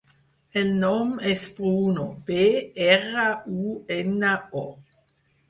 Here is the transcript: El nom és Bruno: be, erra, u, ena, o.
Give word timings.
El 0.61 0.69
nom 0.83 1.11
és 1.31 1.43
Bruno: 1.57 2.07
be, 2.31 2.47
erra, 2.87 3.27
u, 3.67 3.77
ena, 4.01 4.35
o. 4.65 4.67